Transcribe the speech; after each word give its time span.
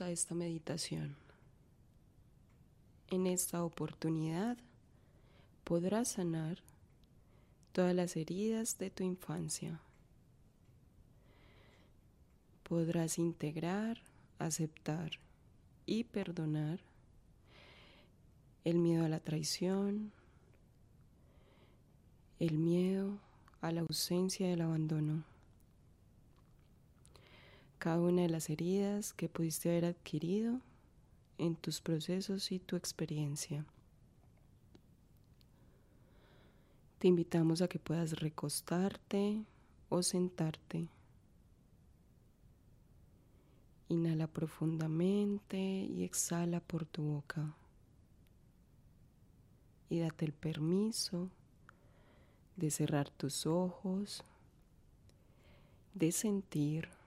A 0.00 0.10
esta 0.10 0.34
meditación. 0.34 1.14
En 3.08 3.26
esta 3.26 3.62
oportunidad 3.62 4.56
podrás 5.64 6.12
sanar 6.12 6.60
todas 7.72 7.94
las 7.94 8.16
heridas 8.16 8.78
de 8.78 8.88
tu 8.88 9.04
infancia. 9.04 9.80
Podrás 12.62 13.18
integrar, 13.18 14.00
aceptar 14.38 15.10
y 15.84 16.04
perdonar 16.04 16.80
el 18.64 18.78
miedo 18.78 19.04
a 19.04 19.10
la 19.10 19.20
traición, 19.20 20.10
el 22.38 22.56
miedo 22.56 23.18
a 23.60 23.72
la 23.72 23.82
ausencia 23.82 24.48
del 24.48 24.62
abandono 24.62 25.31
cada 27.82 27.98
una 27.98 28.22
de 28.22 28.28
las 28.28 28.48
heridas 28.48 29.12
que 29.12 29.28
pudiste 29.28 29.68
haber 29.68 29.86
adquirido 29.86 30.60
en 31.36 31.56
tus 31.56 31.80
procesos 31.80 32.52
y 32.52 32.60
tu 32.60 32.76
experiencia. 32.76 33.66
Te 37.00 37.08
invitamos 37.08 37.60
a 37.60 37.66
que 37.66 37.80
puedas 37.80 38.20
recostarte 38.20 39.44
o 39.88 40.00
sentarte. 40.04 40.86
Inhala 43.88 44.28
profundamente 44.28 45.58
y 45.58 46.04
exhala 46.04 46.60
por 46.60 46.86
tu 46.86 47.02
boca. 47.02 47.52
Y 49.90 49.98
date 49.98 50.24
el 50.24 50.32
permiso 50.32 51.30
de 52.54 52.70
cerrar 52.70 53.10
tus 53.10 53.44
ojos, 53.44 54.22
de 55.94 56.12
sentir 56.12 57.01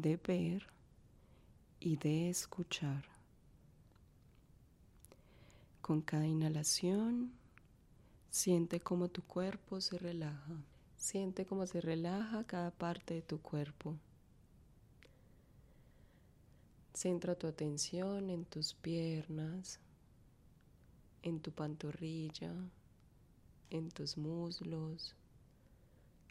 de 0.00 0.16
ver 0.16 0.66
y 1.78 1.96
de 1.96 2.30
escuchar. 2.30 3.04
Con 5.80 6.00
cada 6.00 6.26
inhalación, 6.26 7.32
siente 8.30 8.80
cómo 8.80 9.08
tu 9.08 9.22
cuerpo 9.22 9.80
se 9.80 9.98
relaja. 9.98 10.62
Siente 10.96 11.46
cómo 11.46 11.66
se 11.66 11.80
relaja 11.80 12.44
cada 12.44 12.70
parte 12.70 13.14
de 13.14 13.22
tu 13.22 13.40
cuerpo. 13.40 13.96
Centra 16.94 17.34
tu 17.34 17.46
atención 17.46 18.30
en 18.30 18.44
tus 18.44 18.74
piernas, 18.74 19.80
en 21.22 21.40
tu 21.40 21.50
pantorrilla, 21.52 22.52
en 23.70 23.90
tus 23.90 24.18
muslos, 24.18 25.14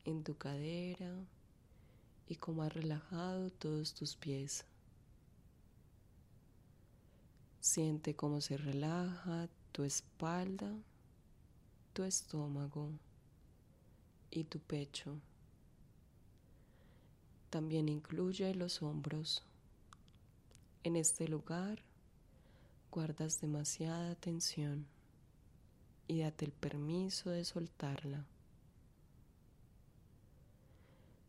en 0.06 0.24
tu 0.24 0.38
cadera 0.38 1.26
y 2.30 2.36
cómo 2.36 2.62
has 2.62 2.72
relajado 2.72 3.50
todos 3.50 3.96
tus 3.96 4.16
pies. 4.16 4.64
Siente 7.60 8.16
cómo 8.16 8.40
se 8.40 8.56
relaja 8.56 9.50
tu 9.72 9.84
espalda, 9.84 10.72
tu 11.94 12.04
estómago 12.04 12.92
y 14.30 14.44
tu 14.44 14.60
pecho. 14.60 15.20
También 17.50 17.90
incluye 17.90 18.54
los 18.54 18.84
hombros. 18.84 19.44
En 20.84 20.96
este 20.96 21.28
lugar 21.28 21.82
guardas 22.92 23.42
demasiada 23.42 24.14
tensión 24.16 24.86
y 26.08 26.20
date 26.20 26.46
el 26.46 26.52
permiso 26.52 27.32
de 27.32 27.44
soltarla. 27.44 28.26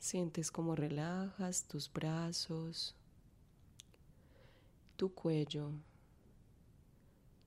Sientes 0.01 0.51
como 0.51 0.75
relajas 0.75 1.65
tus 1.65 1.93
brazos, 1.93 2.95
tu 4.97 5.13
cuello, 5.13 5.73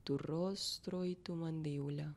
tu 0.04 0.20
rostro 0.20 1.04
y 1.04 1.16
tu 1.16 1.34
mandíbula. 1.34 2.16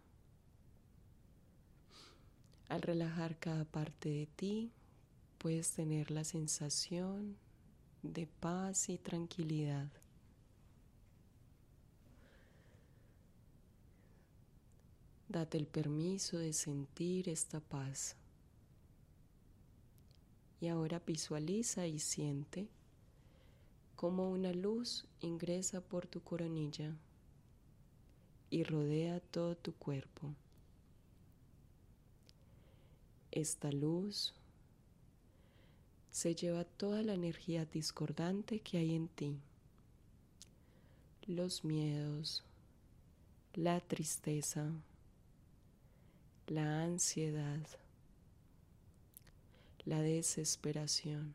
Al 2.69 2.83
relajar 2.83 3.38
cada 3.38 3.65
parte 3.65 4.10
de 4.10 4.27
ti, 4.27 4.72
puedes 5.38 5.72
tener 5.72 6.10
la 6.10 6.22
sensación 6.22 7.39
de 8.03 8.27
paz 8.27 8.91
y 8.91 8.99
tranquilidad. 8.99 9.89
Date 15.31 15.56
el 15.56 15.66
permiso 15.66 16.37
de 16.37 16.53
sentir 16.53 17.31
esta 17.31 17.59
paz. 17.60 18.16
Y 20.61 20.69
ahora 20.69 21.03
visualiza 21.05 21.87
y 21.87 21.99
siente 21.99 22.69
cómo 23.94 24.31
una 24.31 24.53
luz 24.53 25.06
ingresa 25.21 25.81
por 25.81 26.06
tu 26.06 26.22
coronilla 26.22 26.94
y 28.50 28.62
rodea 28.65 29.21
todo 29.21 29.56
tu 29.56 29.75
cuerpo. 29.75 30.34
Esta 33.31 33.71
luz 33.71 34.34
se 36.11 36.34
lleva 36.34 36.65
toda 36.65 37.03
la 37.03 37.12
energía 37.12 37.66
discordante 37.66 38.61
que 38.61 38.78
hay 38.78 38.95
en 38.95 39.09
ti, 39.09 39.39
los 41.27 41.65
miedos, 41.65 42.43
la 43.53 43.81
tristeza, 43.81 44.71
la 46.47 46.84
ansiedad, 46.84 47.61
la 49.86 50.02
desesperación. 50.02 51.34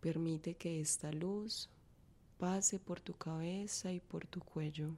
Permite 0.00 0.54
que 0.54 0.80
esta 0.80 1.12
luz 1.12 1.70
pase 2.36 2.80
por 2.80 3.00
tu 3.00 3.14
cabeza 3.14 3.92
y 3.92 4.00
por 4.00 4.26
tu 4.26 4.40
cuello 4.40 4.96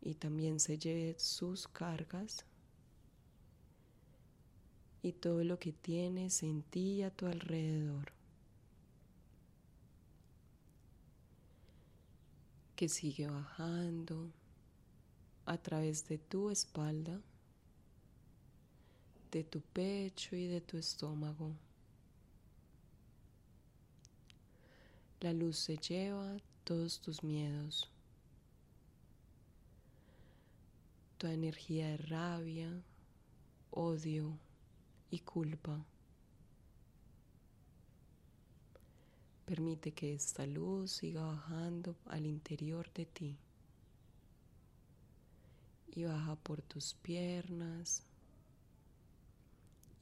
y 0.00 0.14
también 0.14 0.60
se 0.60 0.78
lleve 0.78 1.16
sus 1.18 1.66
cargas 1.66 2.44
y 5.02 5.12
todo 5.12 5.42
lo 5.42 5.58
que 5.58 5.72
tienes 5.72 6.44
en 6.44 6.62
ti 6.62 6.98
y 6.98 7.02
a 7.02 7.10
tu 7.10 7.26
alrededor. 7.26 8.12
Que 12.76 12.88
sigue 12.88 13.26
bajando 13.26 14.30
a 15.44 15.58
través 15.58 16.06
de 16.06 16.18
tu 16.18 16.50
espalda 16.50 17.20
de 19.30 19.44
tu 19.44 19.60
pecho 19.60 20.36
y 20.36 20.46
de 20.46 20.60
tu 20.60 20.76
estómago. 20.78 21.52
La 25.20 25.32
luz 25.32 25.58
se 25.58 25.76
lleva 25.76 26.36
todos 26.64 27.00
tus 27.00 27.22
miedos, 27.22 27.90
tu 31.18 31.26
energía 31.26 31.88
de 31.88 31.96
rabia, 31.96 32.82
odio 33.70 34.38
y 35.10 35.20
culpa. 35.20 35.84
Permite 39.46 39.92
que 39.92 40.14
esta 40.14 40.44
luz 40.44 40.90
siga 40.90 41.24
bajando 41.24 41.96
al 42.06 42.26
interior 42.26 42.92
de 42.92 43.06
ti 43.06 43.38
y 45.96 46.04
baja 46.04 46.36
por 46.36 46.60
tus 46.60 46.94
piernas, 46.94 48.02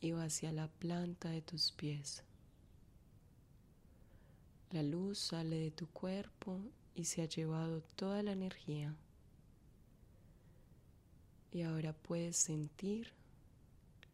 y 0.05 0.11
va 0.11 0.25
hacia 0.25 0.53
la 0.53 0.69
planta 0.69 1.31
de 1.31 1.41
tus 1.41 1.73
pies. 1.73 2.23
La 4.71 4.83
luz 4.83 5.19
sale 5.19 5.59
de 5.59 5.71
tu 5.71 5.87
cuerpo 5.87 6.61
y 6.95 7.07
se 7.07 7.23
ha 7.23 7.25
llevado 7.25 7.81
toda 7.97 8.23
la 8.23 8.33
energía. 8.33 8.95
Y 11.53 11.63
ahora 11.63 11.95
puedes 11.95 12.37
sentir 12.37 13.13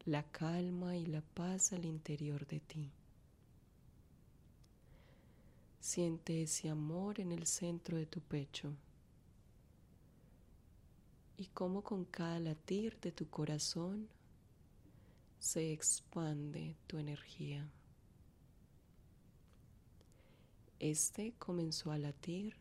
la 0.05 0.23
calma 0.23 0.95
y 0.95 1.07
la 1.07 1.19
paz 1.19 1.73
al 1.73 1.83
interior 1.83 2.47
de 2.47 2.61
ti. 2.61 2.89
Siente 5.81 6.43
ese 6.43 6.69
amor 6.69 7.19
en 7.19 7.33
el 7.33 7.45
centro 7.45 7.97
de 7.97 8.05
tu 8.05 8.21
pecho 8.21 8.71
y 11.35 11.47
cómo 11.47 11.83
con 11.83 12.05
cada 12.05 12.39
latir 12.39 12.97
de 13.01 13.11
tu 13.11 13.29
corazón 13.29 14.07
se 15.41 15.73
expande 15.73 16.77
tu 16.85 16.99
energía. 16.99 17.67
Este 20.79 21.33
comenzó 21.39 21.91
a 21.91 21.97
latir 21.97 22.55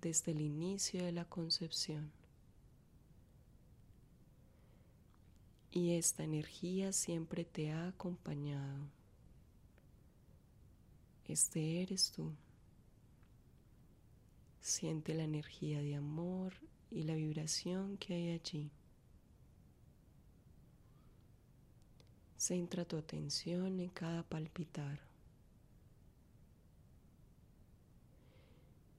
desde 0.00 0.32
el 0.32 0.40
inicio 0.40 1.04
de 1.04 1.12
la 1.12 1.24
concepción. 1.24 2.10
Y 5.70 5.94
esta 5.94 6.24
energía 6.24 6.92
siempre 6.92 7.44
te 7.44 7.70
ha 7.70 7.86
acompañado. 7.86 8.90
Este 11.24 11.82
eres 11.82 12.10
tú. 12.10 12.32
Siente 14.60 15.14
la 15.14 15.22
energía 15.22 15.80
de 15.82 15.94
amor 15.94 16.52
y 16.90 17.04
la 17.04 17.14
vibración 17.14 17.96
que 17.96 18.14
hay 18.14 18.30
allí. 18.30 18.72
Centra 22.38 22.84
tu 22.84 22.96
atención 22.96 23.80
en 23.80 23.88
cada 23.88 24.22
palpitar 24.22 25.00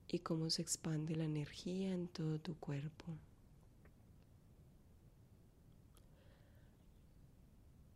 y 0.08 0.18
cómo 0.18 0.50
se 0.50 0.60
expande 0.60 1.16
la 1.16 1.24
energía 1.24 1.94
en 1.94 2.06
todo 2.08 2.38
tu 2.38 2.54
cuerpo. 2.56 3.06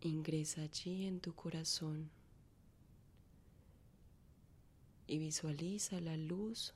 Ingresa 0.00 0.62
allí 0.62 1.04
en 1.04 1.20
tu 1.20 1.34
corazón 1.34 2.08
y 5.06 5.18
visualiza 5.18 6.00
la 6.00 6.16
luz 6.16 6.72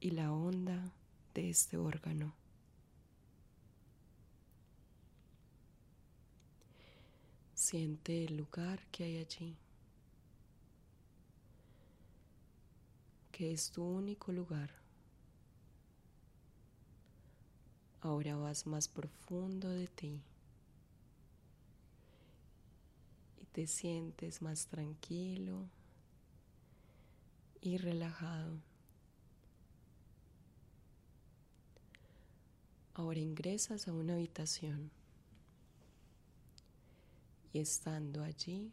y 0.00 0.10
la 0.10 0.32
onda 0.32 0.92
de 1.34 1.50
este 1.50 1.76
órgano. 1.76 2.41
Siente 7.62 8.24
el 8.24 8.38
lugar 8.38 8.84
que 8.90 9.04
hay 9.04 9.18
allí, 9.18 9.56
que 13.30 13.52
es 13.52 13.70
tu 13.70 13.84
único 13.84 14.32
lugar. 14.32 14.72
Ahora 18.00 18.34
vas 18.34 18.66
más 18.66 18.88
profundo 18.88 19.68
de 19.68 19.86
ti 19.86 20.20
y 23.40 23.44
te 23.52 23.68
sientes 23.68 24.42
más 24.42 24.66
tranquilo 24.66 25.68
y 27.60 27.76
relajado. 27.76 28.58
Ahora 32.94 33.20
ingresas 33.20 33.86
a 33.86 33.92
una 33.92 34.14
habitación 34.14 34.90
y 37.52 37.58
estando 37.60 38.22
allí 38.22 38.72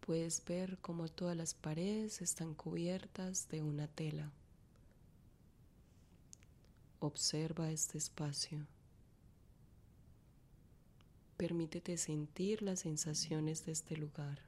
puedes 0.00 0.44
ver 0.44 0.78
cómo 0.80 1.08
todas 1.08 1.36
las 1.36 1.54
paredes 1.54 2.20
están 2.20 2.54
cubiertas 2.54 3.48
de 3.48 3.62
una 3.62 3.86
tela. 3.86 4.30
Observa 6.98 7.70
este 7.70 7.98
espacio. 7.98 8.66
Permítete 11.36 11.96
sentir 11.96 12.62
las 12.62 12.80
sensaciones 12.80 13.64
de 13.64 13.72
este 13.72 13.96
lugar. 13.96 14.40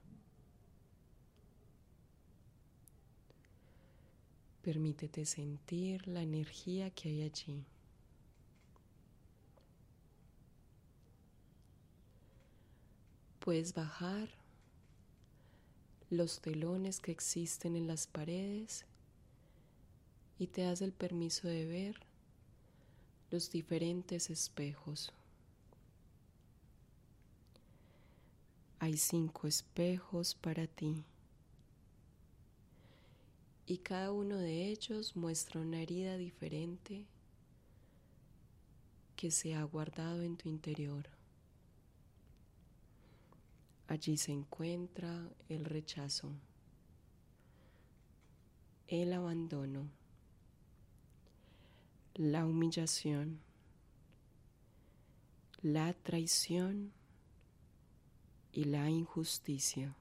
Permítete 4.63 5.27
sentir 5.27 6.07
la 6.09 6.23
energía 6.23 6.91
que 6.91 7.09
hay 7.09 7.23
allí. 7.23 7.65
Puedes 13.45 13.75
bajar 13.75 14.31
los 16.09 16.41
telones 16.41 16.99
que 16.99 17.13
existen 17.13 17.77
en 17.77 17.87
las 17.87 18.07
paredes 18.07 18.87
y 20.39 20.47
te 20.47 20.63
das 20.63 20.81
el 20.81 20.95
permiso 20.95 21.47
de 21.47 21.67
ver 21.67 22.01
los 23.31 23.51
diferentes 23.51 24.31
espejos. 24.31 25.13
Hay 28.79 28.97
cinco 28.97 29.47
espejos 29.47 30.35
para 30.37 30.67
ti 30.67 31.05
y 33.67 33.77
cada 33.77 34.11
uno 34.11 34.39
de 34.39 34.69
ellos 34.69 35.17
muestra 35.17 35.61
una 35.61 35.83
herida 35.83 36.17
diferente 36.17 37.05
que 39.17 39.31
se 39.31 39.55
ha 39.55 39.63
guardado 39.65 40.23
en 40.23 40.39
tu 40.39 40.49
interior. 40.49 41.14
Allí 43.95 44.17
se 44.17 44.33
encuentra 44.33 45.31
el 45.49 45.65
rechazo, 45.65 46.33
el 48.89 49.13
abandono, 49.13 49.89
la 52.17 52.45
humillación, 52.45 53.39
la 55.63 55.93
traición 55.93 56.91
y 58.51 58.65
la 58.65 58.91
injusticia. 58.91 59.95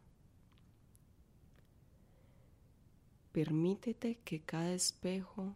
Permítete 3.32 4.18
que 4.26 4.42
cada 4.42 4.74
espejo 4.74 5.56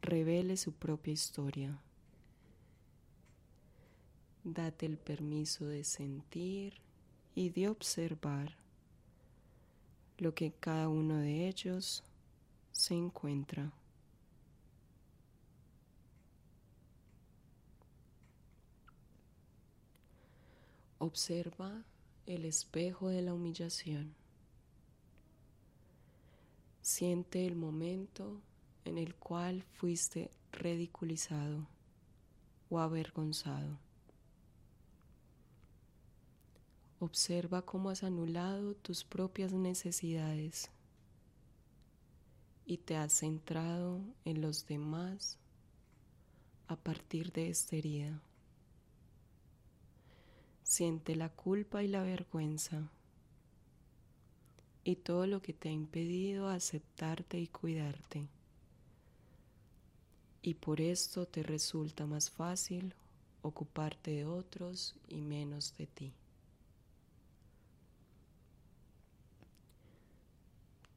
revele 0.00 0.56
su 0.56 0.72
propia 0.72 1.12
historia. 1.12 1.82
Date 4.42 4.86
el 4.86 4.96
permiso 4.96 5.66
de 5.66 5.84
sentir 5.84 6.87
y 7.38 7.50
de 7.50 7.68
observar 7.68 8.56
lo 10.18 10.34
que 10.34 10.50
cada 10.50 10.88
uno 10.88 11.18
de 11.18 11.46
ellos 11.46 12.02
se 12.72 12.94
encuentra. 12.94 13.70
Observa 20.98 21.84
el 22.26 22.44
espejo 22.44 23.08
de 23.08 23.22
la 23.22 23.34
humillación. 23.34 24.16
Siente 26.82 27.46
el 27.46 27.54
momento 27.54 28.40
en 28.84 28.98
el 28.98 29.14
cual 29.14 29.62
fuiste 29.74 30.32
ridiculizado 30.50 31.68
o 32.68 32.80
avergonzado. 32.80 33.87
Observa 37.00 37.62
cómo 37.62 37.90
has 37.90 38.02
anulado 38.02 38.74
tus 38.74 39.04
propias 39.04 39.52
necesidades 39.52 40.70
y 42.66 42.78
te 42.78 42.96
has 42.96 43.12
centrado 43.12 44.00
en 44.24 44.40
los 44.42 44.66
demás 44.66 45.38
a 46.66 46.76
partir 46.76 47.32
de 47.32 47.50
esta 47.50 47.76
herida. 47.76 48.20
Siente 50.64 51.14
la 51.14 51.28
culpa 51.28 51.82
y 51.82 51.88
la 51.88 52.02
vergüenza 52.02 52.90
y 54.82 54.96
todo 54.96 55.26
lo 55.26 55.40
que 55.40 55.52
te 55.52 55.68
ha 55.68 55.72
impedido 55.72 56.48
aceptarte 56.48 57.38
y 57.38 57.46
cuidarte. 57.46 58.26
Y 60.42 60.54
por 60.54 60.80
esto 60.80 61.26
te 61.26 61.42
resulta 61.42 62.06
más 62.06 62.30
fácil 62.30 62.94
ocuparte 63.42 64.10
de 64.10 64.24
otros 64.26 64.96
y 65.06 65.20
menos 65.20 65.76
de 65.76 65.86
ti. 65.86 66.12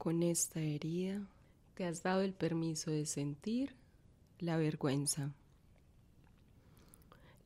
Con 0.01 0.23
esta 0.23 0.59
herida 0.59 1.27
te 1.75 1.85
has 1.85 2.01
dado 2.01 2.21
el 2.21 2.33
permiso 2.33 2.89
de 2.89 3.05
sentir 3.05 3.75
la 4.39 4.57
vergüenza, 4.57 5.31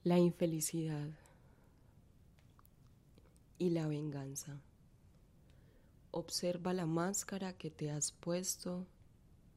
la 0.05 0.19
infelicidad 0.19 1.09
y 3.57 3.71
la 3.71 3.87
venganza. 3.87 4.61
Observa 6.11 6.71
la 6.71 6.85
máscara 6.85 7.51
que 7.51 7.71
te 7.71 7.91
has 7.91 8.13
puesto 8.13 8.87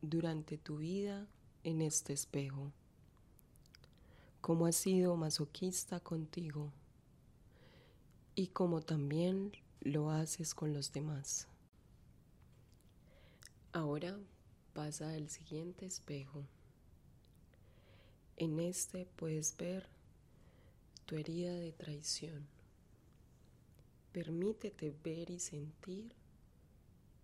durante 0.02 0.58
tu 0.58 0.78
vida 0.78 1.28
en 1.62 1.82
este 1.82 2.14
espejo. 2.14 2.72
Cómo 4.40 4.66
has 4.66 4.74
sido 4.74 5.14
masoquista 5.14 6.00
contigo 6.00 6.72
y 8.34 8.48
cómo 8.48 8.80
también 8.80 9.52
lo 9.82 10.10
haces 10.10 10.52
con 10.52 10.72
los 10.72 10.92
demás. 10.92 11.46
Ahora 13.72 14.18
pasa 14.72 15.10
al 15.10 15.28
siguiente 15.28 15.84
espejo. 15.84 16.46
En 18.36 18.60
este 18.60 19.04
puedes 19.04 19.54
ver 19.58 19.86
tu 21.04 21.16
herida 21.16 21.52
de 21.52 21.72
traición. 21.72 22.46
Permítete 24.12 24.94
ver 25.04 25.28
y 25.28 25.38
sentir 25.38 26.14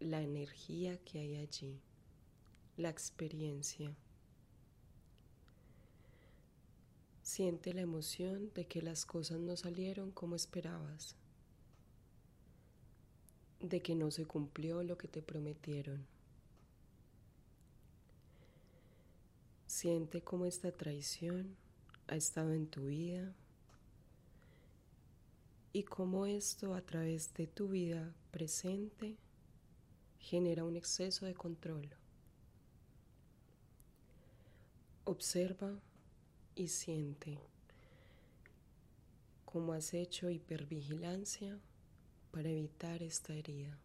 la 0.01 0.21
energía 0.21 0.99
que 0.99 1.19
hay 1.19 1.37
allí, 1.37 1.81
la 2.77 2.91
experiencia. 2.91 3.97
Siente 7.23 7.73
la 7.73 7.81
emoción 7.81 8.53
de 8.55 8.67
que 8.67 8.83
las 8.83 9.07
cosas 9.07 9.41
no 9.41 9.57
salieron 9.57 10.11
como 10.11 10.37
esperabas, 10.37 11.17
de 13.61 13.81
que 13.81 13.95
no 13.95 14.11
se 14.11 14.27
cumplió 14.27 14.83
lo 14.83 14.99
que 14.99 15.09
te 15.09 15.23
prometieron. 15.23 16.14
Siente 19.75 20.23
cómo 20.23 20.47
esta 20.47 20.71
traición 20.71 21.57
ha 22.07 22.15
estado 22.15 22.53
en 22.53 22.69
tu 22.69 22.87
vida 22.87 23.35
y 25.73 25.83
cómo 25.83 26.27
esto 26.27 26.75
a 26.75 26.81
través 26.81 27.35
de 27.35 27.49
tu 27.49 27.71
vida 27.71 28.15
presente 28.31 29.17
genera 30.21 30.63
un 30.63 30.77
exceso 30.77 31.27
de 31.27 31.35
control. 31.35 31.91
Observa 35.03 35.77
y 36.55 36.69
siente 36.69 37.41
cómo 39.45 39.73
has 39.73 39.93
hecho 39.93 40.31
hipervigilancia 40.31 41.59
para 42.31 42.49
evitar 42.49 43.03
esta 43.03 43.35
herida. 43.35 43.77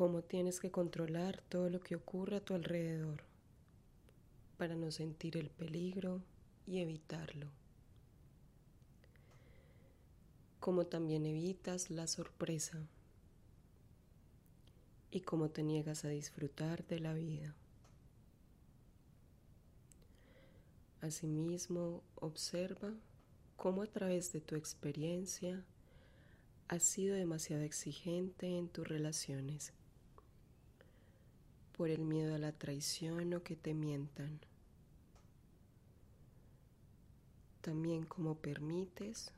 Cómo 0.00 0.22
tienes 0.22 0.60
que 0.60 0.70
controlar 0.70 1.42
todo 1.50 1.68
lo 1.68 1.80
que 1.80 1.94
ocurre 1.94 2.36
a 2.36 2.40
tu 2.40 2.54
alrededor 2.54 3.22
para 4.56 4.74
no 4.74 4.90
sentir 4.90 5.36
el 5.36 5.50
peligro 5.50 6.22
y 6.66 6.78
evitarlo. 6.78 7.48
Cómo 10.58 10.86
también 10.86 11.26
evitas 11.26 11.90
la 11.90 12.06
sorpresa 12.06 12.78
y 15.10 15.20
cómo 15.20 15.50
te 15.50 15.62
niegas 15.62 16.06
a 16.06 16.08
disfrutar 16.08 16.86
de 16.86 16.98
la 16.98 17.12
vida. 17.12 17.54
Asimismo, 21.02 22.02
observa 22.14 22.94
cómo 23.58 23.82
a 23.82 23.86
través 23.86 24.32
de 24.32 24.40
tu 24.40 24.56
experiencia 24.56 25.62
has 26.68 26.84
sido 26.84 27.16
demasiado 27.16 27.64
exigente 27.64 28.56
en 28.56 28.70
tus 28.70 28.88
relaciones 28.88 29.74
por 31.80 31.88
el 31.88 32.04
miedo 32.04 32.34
a 32.34 32.38
la 32.38 32.52
traición 32.52 33.32
o 33.32 33.42
que 33.42 33.56
te 33.56 33.72
mientan. 33.72 34.38
También 37.62 38.04
cómo 38.04 38.34
permites 38.34 39.32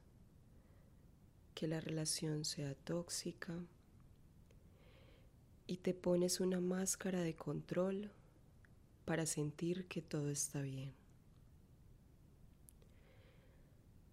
que 1.55 1.69
la 1.69 1.81
relación 1.81 2.45
sea 2.45 2.75
tóxica 2.75 3.55
y 5.69 5.77
te 5.77 5.95
pones 5.95 6.41
una 6.41 6.61
máscara 6.61 7.21
de 7.21 7.37
control 7.37 8.11
para 9.05 9.25
sentir 9.25 9.87
que 9.87 10.03
todo 10.03 10.29
está 10.29 10.63
bien. 10.63 10.93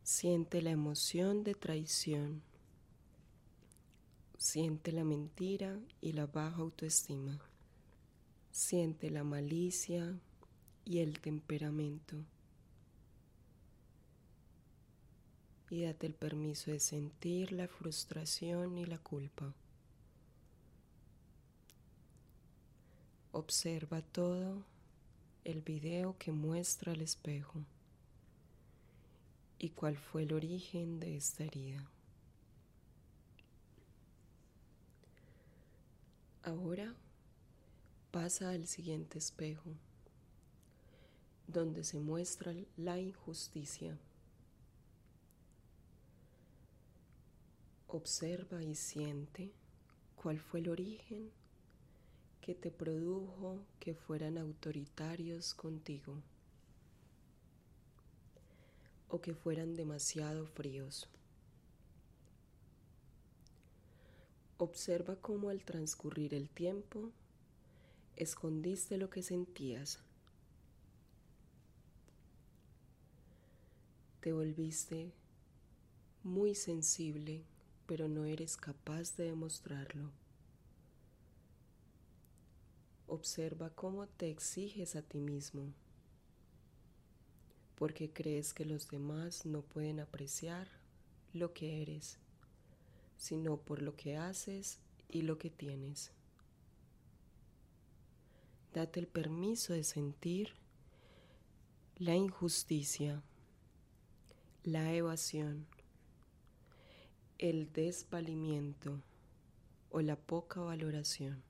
Siente 0.04 0.62
la 0.62 0.70
emoción 0.70 1.44
de 1.44 1.56
traición. 1.56 2.44
Siente 4.38 4.92
la 4.92 5.04
mentira 5.04 5.80
y 6.00 6.12
la 6.12 6.28
baja 6.28 6.58
autoestima. 6.58 7.49
Siente 8.52 9.10
la 9.10 9.24
malicia 9.24 10.20
y 10.86 11.00
el 11.00 11.20
temperamento. 11.20 12.18
Y 15.70 15.84
date 15.84 16.08
el 16.08 16.16
permiso 16.16 16.72
de 16.72 16.80
sentir 16.80 17.52
la 17.52 17.68
frustración 17.68 18.78
y 18.78 18.86
la 18.86 18.98
culpa. 18.98 19.54
Observa 23.32 24.02
todo 24.02 24.64
el 25.44 25.62
video 25.62 26.18
que 26.18 26.32
muestra 26.32 26.94
el 26.94 27.02
espejo 27.02 27.64
y 29.60 29.70
cuál 29.70 29.98
fue 29.98 30.24
el 30.24 30.34
origen 30.34 31.00
de 31.00 31.18
esta 31.18 31.44
herida. 31.44 31.88
Ahora 36.44 36.96
pasa 38.22 38.50
al 38.50 38.68
siguiente 38.68 39.18
espejo, 39.18 39.78
donde 41.48 41.86
se 41.86 42.00
muestra 42.00 42.54
la 42.76 43.00
injusticia. 43.00 43.98
Observa 47.88 48.62
y 48.62 48.76
siente 48.76 49.54
cuál 50.18 50.38
fue 50.38 50.60
el 50.60 50.68
origen 50.68 51.32
que 52.42 52.56
te 52.56 52.72
produjo 52.72 53.64
que 53.80 53.94
fueran 53.94 54.38
autoritarios 54.38 55.54
contigo 55.54 56.22
o 59.08 59.22
que 59.22 59.34
fueran 59.34 59.76
demasiado 59.76 60.46
fríos. 60.46 61.08
Observa 64.58 65.16
cómo 65.16 65.48
al 65.48 65.64
transcurrir 65.64 66.34
el 66.34 66.50
tiempo 66.50 67.14
escondiste 68.20 68.98
lo 68.98 69.10
que 69.10 69.24
sentías. 69.24 70.00
Te 74.20 74.34
volviste 74.34 75.14
muy 76.24 76.54
sensible, 76.54 77.46
pero 77.88 78.10
no 78.10 78.26
eres 78.26 78.58
capaz 78.58 79.16
de 79.16 79.24
demostrarlo. 79.24 80.12
Observa 83.08 83.70
cómo 83.70 84.06
te 84.06 84.30
exiges 84.30 84.98
a 84.98 85.02
ti 85.02 85.22
mismo, 85.22 85.74
porque 87.76 88.12
crees 88.12 88.54
que 88.54 88.66
los 88.66 88.90
demás 88.90 89.46
no 89.46 89.62
pueden 89.62 90.02
apreciar 90.02 90.68
lo 91.32 91.54
que 91.54 91.82
eres, 91.82 92.20
sino 93.18 93.58
por 93.58 93.82
lo 93.82 93.96
que 93.96 94.18
haces 94.18 94.80
y 95.08 95.22
lo 95.22 95.38
que 95.38 95.50
tienes. 95.50 96.12
Date 98.74 99.00
el 99.00 99.08
permiso 99.08 99.74
de 99.74 99.84
sentir 99.84 100.54
la 101.98 102.16
injusticia, 102.16 103.22
la 104.64 104.94
evasión, 104.94 105.68
el 107.38 107.72
desvalimiento 107.74 109.02
o 109.90 110.02
la 110.02 110.16
poca 110.16 110.62
valoración 110.62 111.44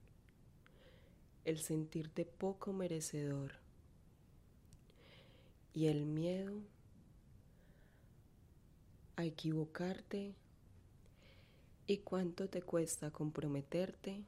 el 1.44 1.58
sentirte 1.58 2.24
poco 2.24 2.72
merecedor 2.72 3.52
y 5.72 5.86
el 5.86 6.04
miedo 6.04 6.60
a 9.16 9.24
equivocarte 9.24 10.34
y 11.86 11.98
cuánto 11.98 12.48
te 12.48 12.62
cuesta 12.62 13.10
comprometerte 13.10 14.22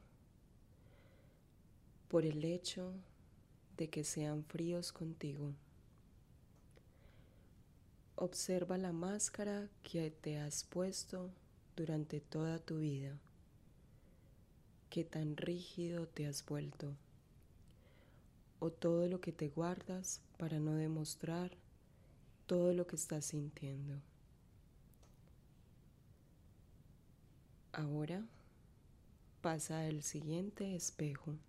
por 2.13 2.27
el 2.27 2.45
hecho 2.45 2.93
de 3.75 3.89
que 3.89 4.03
sean 4.03 4.43
fríos 4.43 4.91
contigo. 4.91 5.55
Observa 8.15 8.77
la 8.77 8.93
máscara 8.93 9.67
que 9.81 10.11
te 10.11 10.37
has 10.37 10.63
puesto 10.63 11.31
durante 11.75 12.21
toda 12.21 12.59
tu 12.59 12.77
vida. 12.77 13.17
Qué 14.91 15.03
tan 15.03 15.37
rígido 15.37 16.07
te 16.07 16.27
has 16.27 16.45
vuelto 16.45 16.95
o 18.59 18.69
todo 18.69 19.07
lo 19.07 19.19
que 19.19 19.31
te 19.31 19.47
guardas 19.47 20.21
para 20.37 20.59
no 20.59 20.75
demostrar 20.75 21.57
todo 22.45 22.75
lo 22.75 22.85
que 22.85 22.95
estás 22.95 23.25
sintiendo. 23.25 23.99
Ahora 27.71 28.23
pasa 29.41 29.87
al 29.87 30.03
siguiente 30.03 30.75
espejo. 30.75 31.39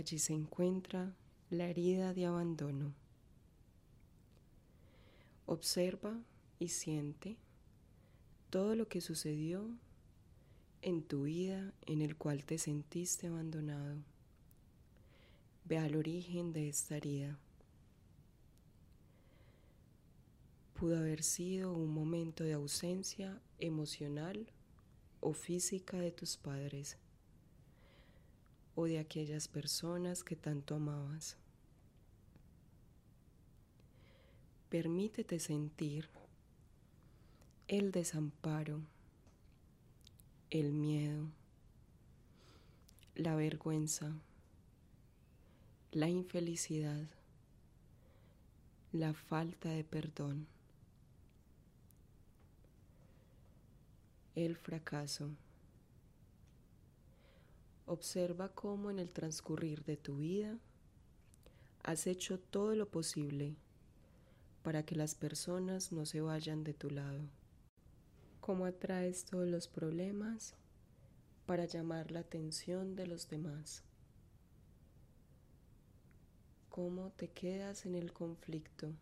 Allí 0.00 0.18
se 0.18 0.32
encuentra 0.32 1.14
la 1.50 1.68
herida 1.68 2.14
de 2.14 2.24
abandono. 2.24 2.94
Observa 5.44 6.18
y 6.58 6.68
siente 6.68 7.36
todo 8.48 8.74
lo 8.76 8.88
que 8.88 9.02
sucedió 9.02 9.68
en 10.80 11.02
tu 11.02 11.24
vida 11.24 11.74
en 11.84 12.00
el 12.00 12.16
cual 12.16 12.46
te 12.46 12.56
sentiste 12.56 13.26
abandonado. 13.26 13.98
Ve 15.66 15.76
al 15.76 15.94
origen 15.94 16.54
de 16.54 16.70
esta 16.70 16.96
herida. 16.96 17.38
Pudo 20.72 20.96
haber 20.96 21.22
sido 21.22 21.74
un 21.74 21.92
momento 21.92 22.42
de 22.42 22.54
ausencia 22.54 23.38
emocional 23.58 24.46
o 25.20 25.34
física 25.34 25.98
de 25.98 26.10
tus 26.10 26.38
padres 26.38 26.96
o 28.74 28.84
de 28.84 28.98
aquellas 28.98 29.48
personas 29.48 30.22
que 30.24 30.36
tanto 30.36 30.74
amabas. 30.74 31.36
Permítete 34.68 35.38
sentir 35.38 36.08
el 37.68 37.92
desamparo, 37.92 38.80
el 40.50 40.72
miedo, 40.72 41.28
la 43.14 43.34
vergüenza 43.34 44.14
la 45.92 46.08
infelicidad, 46.08 47.04
la 48.92 49.12
falta 49.12 49.70
de 49.70 49.82
perdón, 49.82 50.46
el 54.36 54.56
fracaso. 54.56 55.30
Observa 57.90 58.50
cómo 58.50 58.88
en 58.92 59.00
el 59.00 59.12
transcurrir 59.12 59.82
de 59.82 59.96
tu 59.96 60.18
vida 60.18 60.56
has 61.82 62.06
hecho 62.06 62.38
todo 62.38 62.76
lo 62.76 62.88
posible 62.88 63.56
para 64.62 64.84
que 64.84 64.94
las 64.94 65.16
personas 65.16 65.90
no 65.90 66.06
se 66.06 66.20
vayan 66.20 66.62
de 66.62 66.72
tu 66.72 66.88
lado. 66.88 67.28
Cómo 68.40 68.64
atraes 68.64 69.24
todos 69.24 69.48
los 69.48 69.66
problemas 69.66 70.54
para 71.46 71.64
llamar 71.64 72.12
la 72.12 72.20
atención 72.20 72.94
de 72.94 73.08
los 73.08 73.28
demás 73.28 73.82
cómo 76.68 77.10
te 77.16 77.28
quedas 77.28 77.84
en 77.84 77.96
el 77.96 78.12
conflicto 78.12 78.94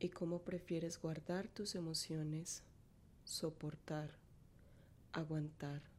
y 0.00 0.08
cómo 0.08 0.42
prefieres 0.42 1.00
guardar 1.00 1.46
tus 1.46 1.76
emociones, 1.76 2.64
soportar, 3.24 4.10
aguantar 5.12 5.97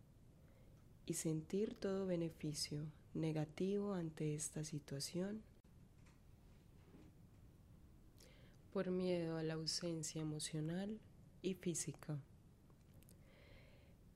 y 1.10 1.16
sentir 1.16 1.74
todo 1.74 2.06
beneficio 2.06 2.86
negativo 3.16 3.96
ante 3.96 4.36
esta 4.36 4.64
situación 4.64 5.42
por 8.72 8.92
miedo 8.92 9.38
a 9.38 9.44
la 9.44 9.56
ausencia 9.56 10.22
emocional 10.22 11.00
y 11.42 11.56
física. 11.56 12.20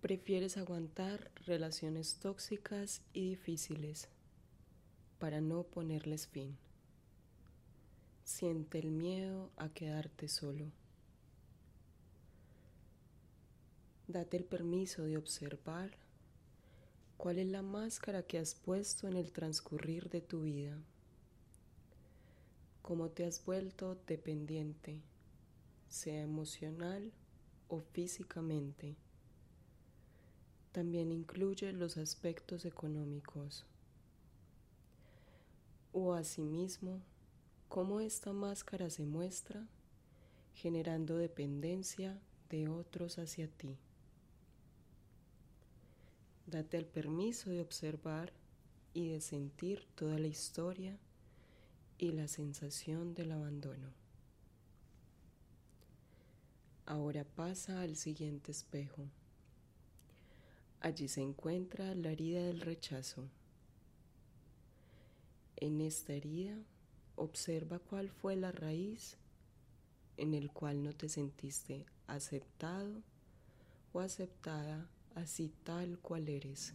Prefieres 0.01 0.57
aguantar 0.57 1.31
relaciones 1.47 2.19
tóxicas 2.19 3.01
y 3.11 3.29
difíciles 3.29 4.07
para 5.17 5.41
no 5.41 5.63
ponerles 5.63 6.27
fin. 6.27 6.55
Siente 8.23 8.77
el 8.77 8.91
miedo 8.91 9.49
a 9.57 9.69
quedarte 9.69 10.27
solo. 10.27 10.71
Date 14.07 14.37
el 14.37 14.43
permiso 14.43 15.05
de 15.05 15.17
observar 15.17 16.02
cuál 17.23 17.39
es 17.39 17.47
la 17.47 17.61
máscara 17.61 18.21
que 18.23 18.37
has 18.37 18.53
puesto 18.53 19.07
en 19.07 19.15
el 19.15 19.31
transcurrir 19.31 20.09
de 20.09 20.19
tu 20.19 20.41
vida. 20.41 20.77
Cómo 22.81 23.11
te 23.11 23.23
has 23.23 23.45
vuelto 23.45 23.97
dependiente, 24.07 24.99
sea 25.87 26.21
emocional 26.21 27.13
o 27.69 27.79
físicamente. 27.79 28.97
También 30.73 31.13
incluye 31.13 31.71
los 31.71 31.95
aspectos 31.95 32.65
económicos. 32.65 33.65
O 35.93 36.15
asimismo, 36.15 36.99
cómo 37.69 38.01
esta 38.01 38.33
máscara 38.33 38.89
se 38.89 39.05
muestra 39.05 39.65
generando 40.55 41.15
dependencia 41.15 42.19
de 42.49 42.67
otros 42.67 43.17
hacia 43.17 43.47
ti. 43.47 43.77
Date 46.53 46.77
el 46.77 46.85
permiso 46.85 47.49
de 47.49 47.61
observar 47.61 48.31
y 48.93 49.09
de 49.09 49.21
sentir 49.21 49.87
toda 49.95 50.19
la 50.19 50.27
historia 50.27 50.99
y 51.97 52.11
la 52.11 52.27
sensación 52.27 53.15
del 53.15 53.31
abandono. 53.31 53.89
Ahora 56.85 57.23
pasa 57.23 57.81
al 57.81 57.95
siguiente 57.95 58.51
espejo. 58.51 59.07
Allí 60.79 61.07
se 61.07 61.21
encuentra 61.21 61.95
la 61.95 62.11
herida 62.11 62.43
del 62.43 62.61
rechazo. 62.61 63.27
En 65.55 65.81
esta 65.81 66.13
herida 66.13 66.55
Observa 67.15 67.79
cuál 67.79 68.11
fue 68.11 68.35
la 68.35 68.51
raíz 68.51 69.17
en 70.17 70.35
el 70.35 70.51
cual 70.51 70.83
no 70.83 70.93
te 70.93 71.09
sentiste 71.09 71.87
aceptado 72.05 73.01
o 73.91 73.99
aceptada 73.99 74.87
así 75.15 75.51
tal 75.63 75.99
cual 75.99 76.29
eres. 76.29 76.73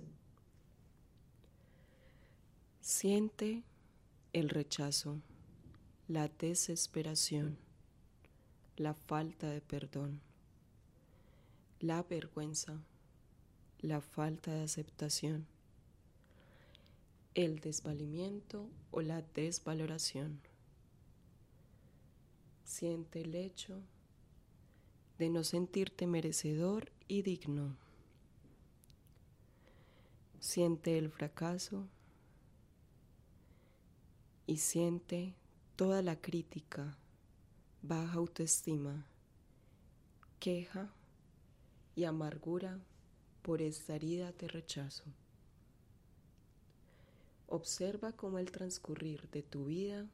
Siente 2.80 3.62
el 4.32 4.48
rechazo, 4.48 5.20
la 6.06 6.28
desesperación, 6.28 7.58
la 8.76 8.94
falta 8.94 9.50
de 9.50 9.60
perdón, 9.60 10.20
la 11.80 12.02
vergüenza, 12.02 12.80
la 13.80 14.00
falta 14.00 14.52
de 14.52 14.62
aceptación 14.62 15.46
el 17.38 17.60
desvalimiento 17.60 18.68
o 18.90 19.00
la 19.00 19.22
desvaloración. 19.22 20.40
Siente 22.64 23.20
el 23.20 23.36
hecho 23.36 23.80
de 25.18 25.30
no 25.30 25.44
sentirte 25.44 26.08
merecedor 26.08 26.90
y 27.06 27.22
digno. 27.22 27.76
Siente 30.40 30.98
el 30.98 31.10
fracaso 31.10 31.86
y 34.46 34.58
siente 34.58 35.34
toda 35.76 36.00
la 36.00 36.20
crítica, 36.20 36.96
baja 37.82 38.14
autoestima, 38.14 39.06
queja 40.38 40.92
y 41.96 42.04
amargura 42.04 42.78
por 43.42 43.62
esta 43.62 43.96
herida 43.96 44.32
de 44.32 44.48
rechazo. 44.48 45.04
Observa 47.48 48.12
cómo 48.12 48.38
el 48.38 48.50
transcurrir 48.50 49.28
de 49.30 49.42
tu 49.42 49.64
vida 49.64 50.06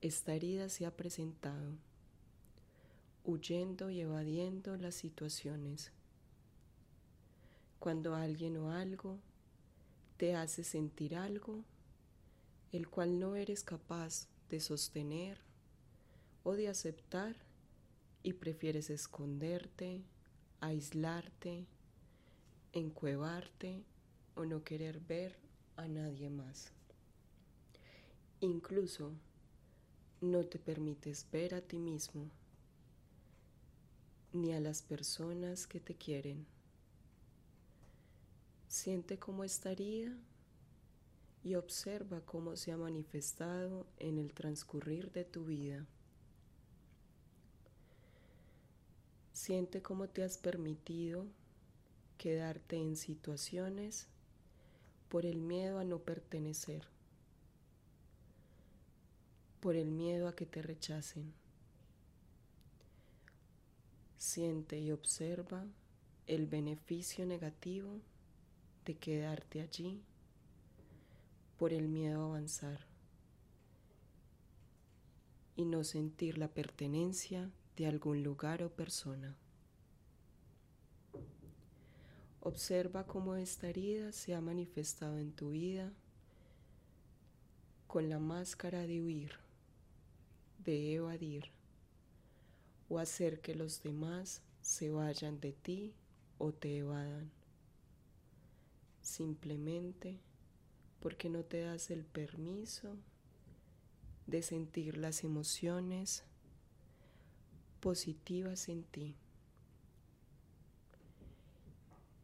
esta 0.00 0.34
herida 0.34 0.68
se 0.68 0.84
ha 0.84 0.96
presentado, 0.96 1.76
huyendo 3.24 3.88
y 3.90 4.00
evadiendo 4.00 4.76
las 4.76 4.96
situaciones. 4.96 5.92
Cuando 7.82 8.14
alguien 8.14 8.58
o 8.58 8.70
algo 8.70 9.18
te 10.16 10.36
hace 10.36 10.62
sentir 10.62 11.16
algo, 11.16 11.64
el 12.70 12.88
cual 12.88 13.18
no 13.18 13.34
eres 13.34 13.64
capaz 13.64 14.28
de 14.50 14.60
sostener 14.60 15.40
o 16.44 16.52
de 16.52 16.68
aceptar 16.68 17.34
y 18.22 18.34
prefieres 18.34 18.88
esconderte, 18.88 20.04
aislarte, 20.60 21.66
encuevarte 22.72 23.82
o 24.36 24.44
no 24.44 24.62
querer 24.62 25.00
ver 25.00 25.36
a 25.74 25.88
nadie 25.88 26.30
más. 26.30 26.70
Incluso 28.38 29.10
no 30.20 30.44
te 30.44 30.60
permites 30.60 31.26
ver 31.32 31.56
a 31.56 31.60
ti 31.60 31.80
mismo 31.80 32.30
ni 34.32 34.52
a 34.52 34.60
las 34.60 34.82
personas 34.82 35.66
que 35.66 35.80
te 35.80 35.96
quieren. 35.96 36.51
Siente 38.72 39.18
cómo 39.18 39.44
estaría 39.44 40.16
y 41.44 41.56
observa 41.56 42.22
cómo 42.22 42.56
se 42.56 42.72
ha 42.72 42.78
manifestado 42.78 43.86
en 43.98 44.16
el 44.16 44.32
transcurrir 44.32 45.12
de 45.12 45.26
tu 45.26 45.44
vida. 45.44 45.84
Siente 49.34 49.82
cómo 49.82 50.08
te 50.08 50.24
has 50.24 50.38
permitido 50.38 51.26
quedarte 52.16 52.76
en 52.76 52.96
situaciones 52.96 54.06
por 55.10 55.26
el 55.26 55.42
miedo 55.42 55.78
a 55.78 55.84
no 55.84 55.98
pertenecer, 55.98 56.88
por 59.60 59.76
el 59.76 59.90
miedo 59.90 60.28
a 60.28 60.34
que 60.34 60.46
te 60.46 60.62
rechacen. 60.62 61.34
Siente 64.16 64.80
y 64.80 64.92
observa 64.92 65.66
el 66.26 66.46
beneficio 66.46 67.26
negativo 67.26 68.00
de 68.84 68.94
quedarte 68.94 69.60
allí 69.60 70.02
por 71.58 71.72
el 71.72 71.88
miedo 71.88 72.22
a 72.22 72.24
avanzar 72.26 72.86
y 75.56 75.64
no 75.64 75.84
sentir 75.84 76.38
la 76.38 76.48
pertenencia 76.48 77.50
de 77.76 77.86
algún 77.86 78.22
lugar 78.22 78.62
o 78.62 78.70
persona. 78.70 79.36
Observa 82.40 83.06
cómo 83.06 83.36
esta 83.36 83.68
herida 83.68 84.10
se 84.10 84.34
ha 84.34 84.40
manifestado 84.40 85.18
en 85.18 85.32
tu 85.32 85.50
vida 85.50 85.92
con 87.86 88.08
la 88.08 88.18
máscara 88.18 88.86
de 88.86 89.00
huir, 89.00 89.32
de 90.64 90.94
evadir 90.94 91.52
o 92.88 92.98
hacer 92.98 93.40
que 93.40 93.54
los 93.54 93.82
demás 93.82 94.42
se 94.60 94.90
vayan 94.90 95.38
de 95.40 95.52
ti 95.52 95.94
o 96.38 96.52
te 96.52 96.78
evadan. 96.78 97.30
Simplemente 99.02 100.18
porque 101.00 101.28
no 101.28 101.44
te 101.44 101.60
das 101.60 101.90
el 101.90 102.04
permiso 102.04 102.96
de 104.26 104.42
sentir 104.42 104.96
las 104.96 105.24
emociones 105.24 106.24
positivas 107.80 108.68
en 108.68 108.84
ti. 108.84 109.16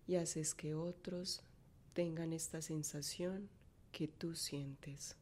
y 0.09 0.17
haces 0.17 0.55
que 0.55 0.75
otros 0.75 1.43
tengan 1.93 2.33
esta 2.33 2.63
sensación 2.63 3.49
que 3.93 4.09
tú 4.09 4.35
sientes. 4.35 5.15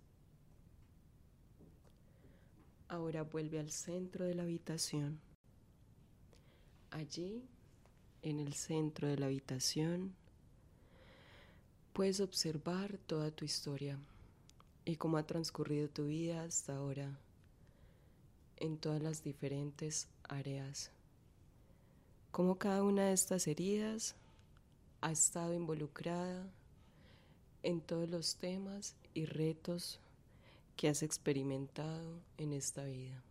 Ahora 2.89 3.25
vuelve 3.25 3.59
al 3.59 3.73
centro 3.73 4.25
de 4.25 4.37
la 4.37 4.45
habitación. 4.45 5.19
Allí, 6.93 7.43
en 8.23 8.39
el 8.39 8.55
centro 8.55 9.09
de 9.09 9.19
la 9.19 9.27
habitación, 9.27 10.15
puedes 11.97 12.21
observar 12.21 12.99
toda 13.07 13.31
tu 13.31 13.47
historia 13.47 13.99
y 14.85 14.97
cómo 14.97 15.17
ha 15.17 15.27
transcurrido 15.27 15.89
tu 15.89 16.09
vida 16.09 16.43
hasta 16.43 16.77
ahora 16.77 17.19
en 18.59 18.77
todas 18.77 19.01
las 19.01 19.25
diferentes 19.25 20.07
áreas. 20.29 20.91
Cómo 22.33 22.59
cada 22.59 22.83
una 22.83 23.07
de 23.07 23.15
estas 23.15 23.47
heridas 23.47 24.15
ha 25.01 25.11
estado 25.11 25.55
involucrada 25.55 26.47
en 27.63 27.81
todos 27.81 28.11
los 28.11 28.37
temas 28.37 28.95
y 29.15 29.25
retos 29.25 29.99
que 30.77 30.91
has 30.91 31.03
experimentado 31.03 32.21
en 32.37 32.53
esta 32.53 32.85
vida. 32.85 33.23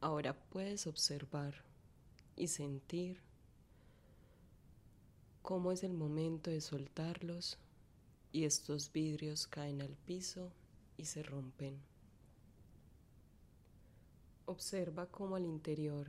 Ahora 0.00 0.34
puedes 0.50 0.88
observar 0.88 1.54
y 2.34 2.48
sentir 2.48 3.20
cómo 5.42 5.72
es 5.72 5.82
el 5.82 5.92
momento 5.92 6.50
de 6.50 6.60
soltarlos 6.60 7.58
y 8.30 8.44
estos 8.44 8.92
vidrios 8.92 9.46
caen 9.46 9.82
al 9.82 9.96
piso 10.06 10.52
y 10.96 11.06
se 11.06 11.22
rompen. 11.22 11.80
Observa 14.46 15.06
cómo 15.06 15.36
al 15.36 15.44
interior 15.44 16.08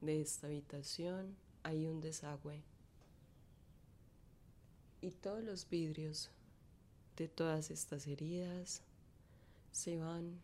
de 0.00 0.20
esta 0.20 0.46
habitación 0.46 1.36
hay 1.64 1.86
un 1.86 2.00
desagüe 2.00 2.62
y 5.00 5.10
todos 5.10 5.42
los 5.42 5.68
vidrios 5.68 6.30
de 7.16 7.28
todas 7.28 7.70
estas 7.70 8.06
heridas 8.06 8.82
se 9.72 9.98
van 9.98 10.40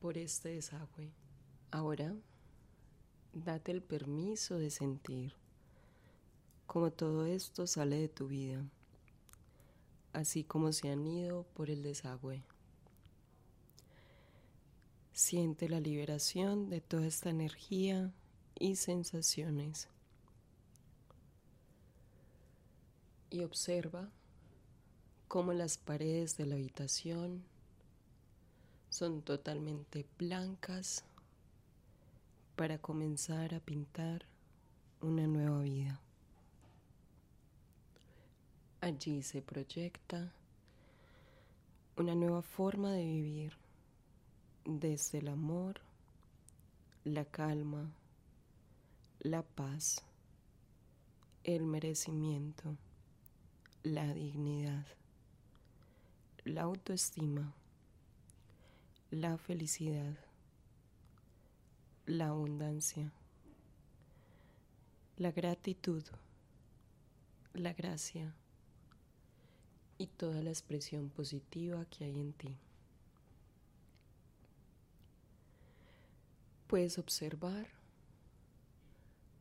por 0.00 0.16
este 0.16 0.50
desagüe. 0.50 1.12
Ahora, 1.70 2.14
date 3.32 3.72
el 3.72 3.82
permiso 3.82 4.58
de 4.58 4.70
sentir 4.70 5.39
como 6.70 6.92
todo 6.92 7.26
esto 7.26 7.66
sale 7.66 7.96
de 7.96 8.08
tu 8.08 8.28
vida, 8.28 8.64
así 10.12 10.44
como 10.44 10.72
se 10.72 10.88
han 10.88 11.04
ido 11.04 11.42
por 11.42 11.68
el 11.68 11.82
desagüe. 11.82 12.44
Siente 15.12 15.68
la 15.68 15.80
liberación 15.80 16.70
de 16.70 16.80
toda 16.80 17.08
esta 17.08 17.28
energía 17.28 18.12
y 18.56 18.76
sensaciones. 18.76 19.88
Y 23.30 23.42
observa 23.42 24.08
cómo 25.26 25.52
las 25.52 25.76
paredes 25.76 26.36
de 26.36 26.46
la 26.46 26.54
habitación 26.54 27.42
son 28.90 29.22
totalmente 29.22 30.06
blancas 30.16 31.02
para 32.54 32.78
comenzar 32.78 33.56
a 33.56 33.58
pintar 33.58 34.24
una 35.00 35.26
nueva 35.26 35.62
vida. 35.62 36.00
Allí 38.80 39.22
se 39.22 39.42
proyecta 39.42 40.32
una 41.96 42.14
nueva 42.14 42.42
forma 42.42 42.92
de 42.92 43.04
vivir 43.04 43.52
desde 44.64 45.18
el 45.18 45.28
amor, 45.28 45.80
la 47.04 47.24
calma, 47.24 47.90
la 49.20 49.42
paz, 49.42 50.02
el 51.44 51.64
merecimiento, 51.64 52.76
la 53.82 54.12
dignidad, 54.14 54.86
la 56.44 56.62
autoestima, 56.62 57.52
la 59.10 59.36
felicidad 59.36 60.16
la 62.10 62.28
abundancia, 62.28 63.12
la 65.16 65.30
gratitud, 65.30 66.02
la 67.54 67.72
gracia 67.72 68.34
y 70.00 70.06
toda 70.06 70.42
la 70.42 70.50
expresión 70.50 71.10
positiva 71.10 71.84
que 71.86 72.04
hay 72.04 72.18
en 72.18 72.32
ti. 72.32 72.56
Puedes 76.66 76.98
observar 76.98 77.66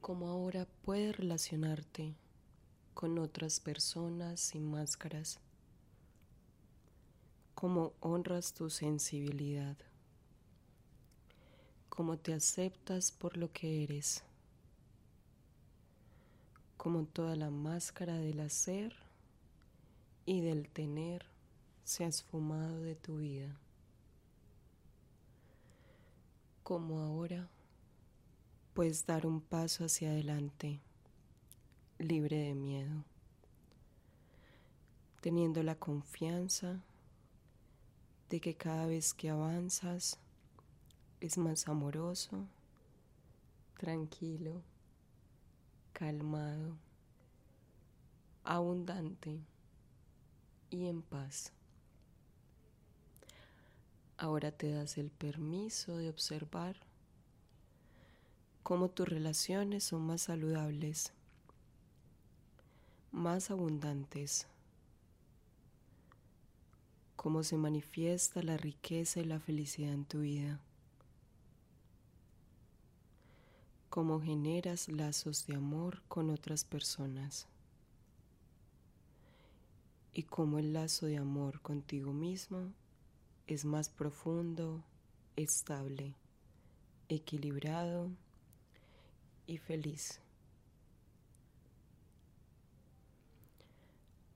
cómo 0.01 0.27
ahora 0.27 0.67
puedes 0.83 1.15
relacionarte 1.15 2.13
con 2.93 3.17
otras 3.19 3.59
personas 3.59 4.39
sin 4.39 4.69
máscaras, 4.69 5.39
cómo 7.55 7.93
honras 8.01 8.53
tu 8.53 8.69
sensibilidad 8.69 9.77
cómo 11.99 12.17
te 12.17 12.33
aceptas 12.33 13.11
por 13.11 13.35
lo 13.35 13.51
que 13.51 13.83
eres, 13.83 14.23
como 16.77 17.03
toda 17.03 17.35
la 17.35 17.49
máscara 17.49 18.15
del 18.15 18.39
hacer 18.39 18.95
y 20.29 20.41
del 20.41 20.69
tener 20.69 21.25
se 21.83 22.03
ha 22.03 22.07
esfumado 22.07 22.81
de 22.81 22.93
tu 22.93 23.17
vida, 23.17 23.57
como 26.61 26.99
ahora 26.99 27.49
puedes 28.75 29.07
dar 29.07 29.25
un 29.25 29.41
paso 29.41 29.85
hacia 29.85 30.11
adelante, 30.11 30.81
libre 31.97 32.37
de 32.37 32.53
miedo, 32.53 33.03
teniendo 35.19 35.63
la 35.63 35.73
confianza 35.73 36.79
de 38.29 38.39
que 38.39 38.53
cada 38.53 38.85
vez 38.85 39.15
que 39.15 39.31
avanzas, 39.31 40.19
es 41.21 41.39
más 41.39 41.67
amoroso, 41.67 42.45
tranquilo, 43.79 44.61
calmado, 45.91 46.77
abundante 48.43 49.41
y 50.69 50.87
en 50.87 51.01
paz. 51.01 51.51
Ahora 54.17 54.51
te 54.51 54.71
das 54.71 54.97
el 54.97 55.09
permiso 55.09 55.97
de 55.97 56.09
observar 56.09 56.75
cómo 58.63 58.89
tus 58.89 59.07
relaciones 59.07 59.83
son 59.83 60.01
más 60.01 60.23
saludables, 60.23 61.13
más 63.11 63.49
abundantes, 63.51 64.47
cómo 67.15 67.43
se 67.43 67.57
manifiesta 67.57 68.43
la 68.43 68.57
riqueza 68.57 69.19
y 69.19 69.25
la 69.25 69.39
felicidad 69.39 69.93
en 69.93 70.05
tu 70.05 70.21
vida. 70.21 70.59
cómo 73.89 74.21
generas 74.21 74.87
lazos 74.87 75.47
de 75.47 75.55
amor 75.55 76.01
con 76.07 76.29
otras 76.29 76.63
personas 76.63 77.47
y 80.19 80.23
cómo 80.23 80.59
el 80.59 80.73
lazo 80.73 81.05
de 81.05 81.15
amor 81.15 81.61
contigo 81.61 82.11
mismo 82.11 82.73
es 83.47 83.63
más 83.63 83.87
profundo, 83.87 84.83
estable, 85.37 86.13
equilibrado 87.07 88.11
y 89.47 89.59
feliz. 89.59 90.19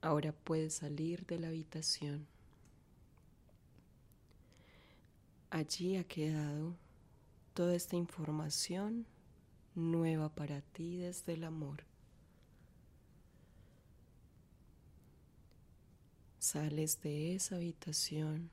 Ahora 0.00 0.32
puedes 0.32 0.76
salir 0.76 1.26
de 1.26 1.38
la 1.38 1.48
habitación. 1.48 2.26
Allí 5.50 5.98
ha 5.98 6.04
quedado 6.04 6.74
toda 7.52 7.74
esta 7.74 7.96
información 7.96 9.04
nueva 9.74 10.30
para 10.30 10.62
ti 10.62 10.96
desde 10.96 11.34
el 11.34 11.44
amor. 11.44 11.84
Sales 16.44 17.00
de 17.00 17.34
esa 17.34 17.56
habitación 17.56 18.50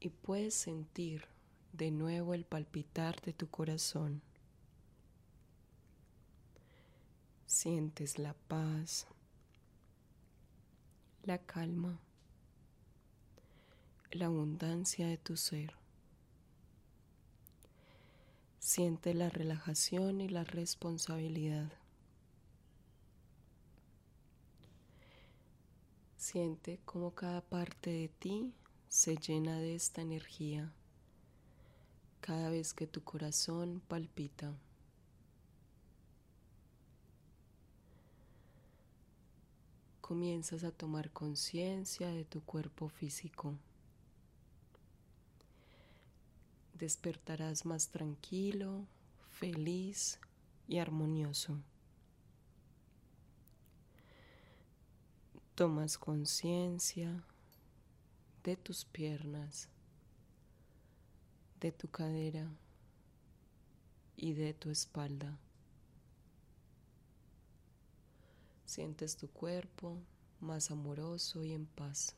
y 0.00 0.08
puedes 0.08 0.52
sentir 0.52 1.26
de 1.72 1.92
nuevo 1.92 2.34
el 2.34 2.44
palpitar 2.44 3.20
de 3.20 3.32
tu 3.32 3.48
corazón. 3.48 4.20
Sientes 7.46 8.18
la 8.18 8.34
paz, 8.34 9.06
la 11.22 11.38
calma, 11.38 12.00
la 14.10 14.26
abundancia 14.26 15.06
de 15.06 15.18
tu 15.18 15.36
ser. 15.36 15.72
Siente 18.58 19.14
la 19.14 19.30
relajación 19.30 20.20
y 20.20 20.28
la 20.28 20.42
responsabilidad. 20.42 21.77
Siente 26.30 26.78
cómo 26.84 27.14
cada 27.14 27.40
parte 27.40 27.88
de 27.88 28.08
ti 28.08 28.52
se 28.86 29.16
llena 29.16 29.60
de 29.60 29.74
esta 29.74 30.02
energía 30.02 30.70
cada 32.20 32.50
vez 32.50 32.74
que 32.74 32.86
tu 32.86 33.02
corazón 33.02 33.80
palpita. 33.88 34.52
Comienzas 40.02 40.64
a 40.64 40.70
tomar 40.70 41.10
conciencia 41.12 42.08
de 42.10 42.26
tu 42.26 42.42
cuerpo 42.42 42.90
físico. 42.90 43.54
despertarás 46.74 47.64
más 47.64 47.88
tranquilo, 47.88 48.84
feliz 49.30 50.20
y 50.68 50.76
armonioso. 50.76 51.56
Tomas 55.58 55.98
conciencia 55.98 57.24
de 58.44 58.56
tus 58.56 58.84
piernas, 58.84 59.68
de 61.58 61.72
tu 61.72 61.88
cadera 61.88 62.48
y 64.16 64.34
de 64.34 64.54
tu 64.54 64.70
espalda. 64.70 65.36
Sientes 68.66 69.16
tu 69.16 69.26
cuerpo 69.26 69.98
más 70.38 70.70
amoroso 70.70 71.42
y 71.42 71.52
en 71.52 71.66
paz. 71.66 72.14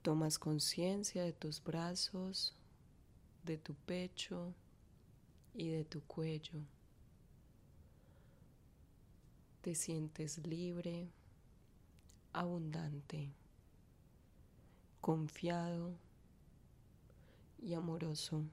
Tomas 0.00 0.38
conciencia 0.38 1.24
de 1.24 1.34
tus 1.34 1.62
brazos, 1.62 2.56
de 3.44 3.58
tu 3.58 3.74
pecho 3.74 4.54
y 5.52 5.68
de 5.68 5.84
tu 5.84 6.00
cuello. 6.04 6.62
Te 9.64 9.74
sientes 9.74 10.46
libre, 10.46 11.08
abundante, 12.34 13.32
confiado 15.00 15.96
y 17.62 17.72
amoroso. 17.72 18.44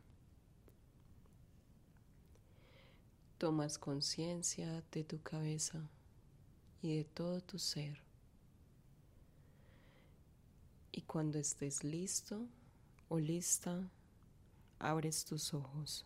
Tomas 3.38 3.78
conciencia 3.78 4.86
de 4.89 5.04
tu 5.04 5.21
cabeza 5.21 5.82
y 6.82 6.95
de 6.95 7.04
todo 7.04 7.41
tu 7.41 7.60
ser. 7.60 8.02
Y 10.93 11.02
cuando 11.02 11.39
estés 11.39 11.84
listo 11.84 12.47
o 13.10 13.19
lista, 13.19 13.91
abres 14.80 15.26
tus 15.26 15.54
ojos. 15.54 16.06